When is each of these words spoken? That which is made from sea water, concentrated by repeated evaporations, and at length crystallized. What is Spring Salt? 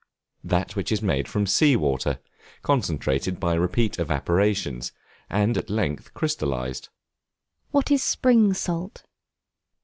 That 0.43 0.75
which 0.75 0.91
is 0.91 1.03
made 1.03 1.27
from 1.27 1.45
sea 1.45 1.75
water, 1.75 2.17
concentrated 2.63 3.39
by 3.39 3.53
repeated 3.53 3.99
evaporations, 4.01 4.91
and 5.29 5.55
at 5.59 5.69
length 5.69 6.15
crystallized. 6.15 6.89
What 7.69 7.91
is 7.91 8.01
Spring 8.01 8.55
Salt? 8.55 9.03